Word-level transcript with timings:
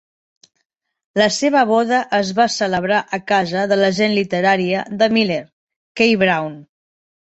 La 1.21 1.27
seva 1.35 1.61
boda 1.73 1.99
es 2.21 2.33
va 2.41 2.49
celebrar 2.55 3.03
a 3.19 3.21
casa 3.35 3.69
de 3.75 3.81
l'agent 3.85 4.19
literària 4.19 4.91
de 5.01 5.15
Miller, 5.17 5.43
Kay 6.03 6.23
Brown. 6.29 6.63